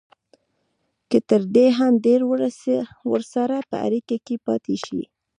[1.09, 2.21] که تر دې هم ډېر
[3.11, 5.01] ورسره په اړیکه کې پاتې شي